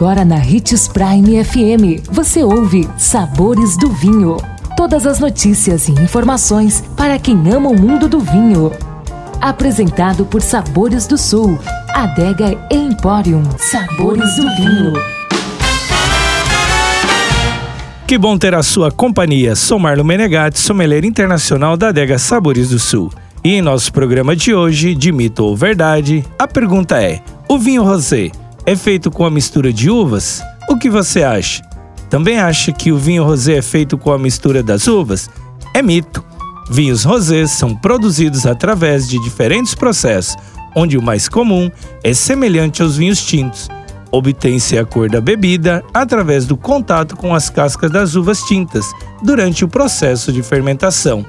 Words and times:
Agora 0.00 0.24
na 0.24 0.36
Ritz 0.36 0.88
Prime 0.88 1.44
FM, 1.44 2.08
você 2.10 2.42
ouve 2.42 2.88
Sabores 2.96 3.76
do 3.76 3.90
Vinho. 3.90 4.38
Todas 4.74 5.06
as 5.06 5.20
notícias 5.20 5.88
e 5.88 5.92
informações 5.92 6.82
para 6.96 7.18
quem 7.18 7.36
ama 7.52 7.68
o 7.68 7.78
mundo 7.78 8.08
do 8.08 8.18
vinho. 8.18 8.72
Apresentado 9.42 10.24
por 10.24 10.40
Sabores 10.40 11.06
do 11.06 11.18
Sul, 11.18 11.58
Adega 11.90 12.58
Emporium. 12.70 13.42
Sabores 13.58 14.36
do 14.36 14.56
Vinho. 14.56 14.94
Que 18.06 18.16
bom 18.16 18.38
ter 18.38 18.54
a 18.54 18.62
sua 18.62 18.90
companhia. 18.90 19.54
Sou 19.54 19.78
Marlon 19.78 20.04
Menegatti, 20.04 20.58
sommelier 20.58 21.04
internacional 21.04 21.76
da 21.76 21.88
Adega 21.88 22.18
Sabores 22.18 22.70
do 22.70 22.78
Sul. 22.78 23.12
E 23.44 23.50
em 23.50 23.60
nosso 23.60 23.92
programa 23.92 24.34
de 24.34 24.54
hoje, 24.54 24.94
de 24.94 25.12
mito 25.12 25.44
ou 25.44 25.54
verdade, 25.54 26.24
a 26.38 26.48
pergunta 26.48 27.02
é: 27.02 27.20
o 27.46 27.58
vinho 27.58 27.82
rosé 27.82 28.30
é 28.70 28.76
feito 28.76 29.10
com 29.10 29.24
a 29.24 29.30
mistura 29.30 29.72
de 29.72 29.90
uvas? 29.90 30.40
O 30.68 30.78
que 30.78 30.88
você 30.88 31.24
acha? 31.24 31.60
Também 32.08 32.38
acha 32.38 32.70
que 32.70 32.92
o 32.92 32.96
vinho 32.96 33.24
rosé 33.24 33.56
é 33.56 33.62
feito 33.62 33.98
com 33.98 34.12
a 34.12 34.18
mistura 34.18 34.62
das 34.62 34.86
uvas? 34.86 35.28
É 35.74 35.82
mito. 35.82 36.24
Vinhos 36.70 37.02
rosés 37.02 37.50
são 37.50 37.74
produzidos 37.74 38.46
através 38.46 39.08
de 39.08 39.20
diferentes 39.24 39.74
processos, 39.74 40.36
onde 40.76 40.96
o 40.96 41.02
mais 41.02 41.28
comum 41.28 41.68
é 42.04 42.14
semelhante 42.14 42.80
aos 42.80 42.96
vinhos 42.96 43.26
tintos. 43.26 43.68
Obtém-se 44.12 44.78
a 44.78 44.84
cor 44.84 45.10
da 45.10 45.20
bebida 45.20 45.82
através 45.92 46.46
do 46.46 46.56
contato 46.56 47.16
com 47.16 47.34
as 47.34 47.50
cascas 47.50 47.90
das 47.90 48.14
uvas 48.14 48.40
tintas 48.42 48.86
durante 49.20 49.64
o 49.64 49.68
processo 49.68 50.32
de 50.32 50.44
fermentação. 50.44 51.26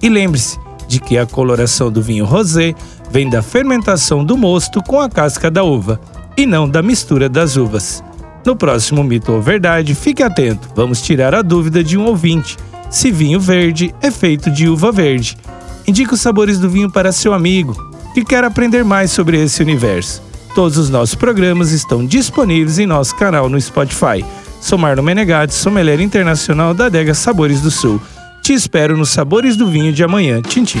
E 0.00 0.08
lembre-se 0.08 0.58
de 0.88 1.00
que 1.00 1.18
a 1.18 1.26
coloração 1.26 1.92
do 1.92 2.00
vinho 2.00 2.24
rosé 2.24 2.74
vem 3.10 3.28
da 3.28 3.42
fermentação 3.42 4.24
do 4.24 4.38
mosto 4.38 4.82
com 4.82 4.98
a 4.98 5.10
casca 5.10 5.50
da 5.50 5.62
uva 5.62 6.00
e 6.38 6.46
não 6.46 6.68
da 6.68 6.82
mistura 6.82 7.28
das 7.28 7.56
uvas. 7.56 8.02
No 8.46 8.54
próximo 8.54 9.02
Mito 9.02 9.32
ou 9.32 9.42
Verdade, 9.42 9.94
fique 9.94 10.22
atento, 10.22 10.70
vamos 10.74 11.02
tirar 11.02 11.34
a 11.34 11.42
dúvida 11.42 11.82
de 11.84 11.98
um 11.98 12.06
ouvinte 12.06 12.56
se 12.90 13.10
vinho 13.10 13.38
verde 13.38 13.94
é 14.00 14.10
feito 14.10 14.50
de 14.50 14.68
uva 14.68 14.90
verde. 14.90 15.36
Indique 15.86 16.14
os 16.14 16.20
sabores 16.20 16.58
do 16.58 16.70
vinho 16.70 16.90
para 16.90 17.12
seu 17.12 17.34
amigo 17.34 17.76
que 18.14 18.24
quer 18.24 18.44
aprender 18.44 18.84
mais 18.84 19.10
sobre 19.10 19.42
esse 19.42 19.62
universo. 19.62 20.22
Todos 20.54 20.78
os 20.78 20.88
nossos 20.88 21.14
programas 21.14 21.72
estão 21.72 22.06
disponíveis 22.06 22.78
em 22.78 22.86
nosso 22.86 23.14
canal 23.16 23.48
no 23.48 23.60
Spotify. 23.60 24.24
Sou 24.60 24.78
Marlon 24.78 25.02
Menegatti, 25.02 25.54
sommelier 25.54 26.00
internacional 26.00 26.72
da 26.72 26.86
Adega 26.86 27.14
Sabores 27.14 27.60
do 27.60 27.70
Sul. 27.70 28.00
Te 28.42 28.52
espero 28.54 28.96
nos 28.96 29.10
Sabores 29.10 29.56
do 29.56 29.68
Vinho 29.68 29.92
de 29.92 30.02
amanhã. 30.02 30.40
Tchim, 30.40 30.64
tchim 30.64 30.80